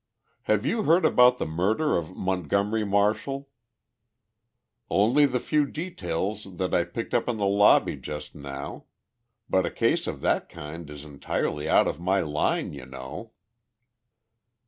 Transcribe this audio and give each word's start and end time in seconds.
"Have 0.45 0.65
you 0.65 0.81
heard 0.85 1.05
about 1.05 1.37
the 1.37 1.45
murder 1.45 1.95
of 1.95 2.15
Montgomery 2.15 2.83
Marshall?" 2.83 3.49
"Only 4.89 5.27
the 5.27 5.39
few 5.39 5.67
details 5.67 6.57
that 6.57 6.73
I 6.73 6.85
picked 6.85 7.13
up 7.13 7.29
in 7.29 7.37
the 7.37 7.45
lobby 7.45 7.97
just 7.97 8.33
now. 8.33 8.85
But 9.47 9.67
a 9.67 9.69
case 9.69 10.07
of 10.07 10.21
that 10.21 10.49
kind 10.49 10.89
is 10.89 11.05
entirely 11.05 11.69
out 11.69 11.87
of 11.87 11.99
my 11.99 12.19
line, 12.21 12.73
you 12.73 12.87
know." 12.87 13.33